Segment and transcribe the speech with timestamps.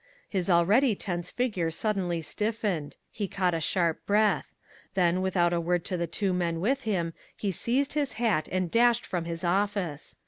[0.27, 4.47] His already tense figure suddenly stiffened; he caught a sharp breath.
[4.95, 8.71] Then, without a word to the two men with him, he seized his hat and
[8.71, 10.17] dashed from his office.